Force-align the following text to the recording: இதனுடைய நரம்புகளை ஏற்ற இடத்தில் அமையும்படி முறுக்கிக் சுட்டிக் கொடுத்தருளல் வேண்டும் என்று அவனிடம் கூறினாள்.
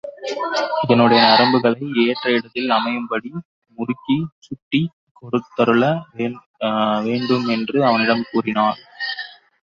இதனுடைய 0.83 1.19
நரம்புகளை 1.23 1.81
ஏற்ற 2.05 2.25
இடத்தில் 2.31 2.69
அமையும்படி 2.69 3.31
முறுக்கிக் 3.77 4.33
சுட்டிக் 4.39 4.89
கொடுத்தருளல் 5.19 6.01
வேண்டும் 7.07 7.47
என்று 7.57 7.77
அவனிடம் 7.85 8.27
கூறினாள். 8.31 8.81